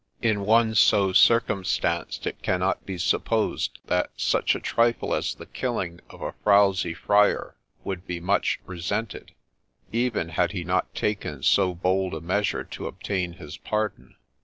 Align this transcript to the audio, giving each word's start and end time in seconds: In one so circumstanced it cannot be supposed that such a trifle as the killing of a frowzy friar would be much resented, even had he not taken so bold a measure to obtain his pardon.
In 0.23 0.47
one 0.47 0.73
so 0.73 1.13
circumstanced 1.13 2.25
it 2.25 2.41
cannot 2.41 2.87
be 2.87 2.97
supposed 2.97 3.77
that 3.85 4.09
such 4.17 4.55
a 4.55 4.59
trifle 4.59 5.13
as 5.13 5.35
the 5.35 5.45
killing 5.45 6.01
of 6.09 6.23
a 6.23 6.33
frowzy 6.43 6.95
friar 6.95 7.55
would 7.83 8.07
be 8.07 8.19
much 8.19 8.59
resented, 8.65 9.35
even 9.91 10.29
had 10.29 10.53
he 10.53 10.63
not 10.63 10.91
taken 10.95 11.43
so 11.43 11.75
bold 11.75 12.15
a 12.15 12.19
measure 12.19 12.63
to 12.63 12.87
obtain 12.87 13.33
his 13.33 13.57
pardon. 13.57 14.15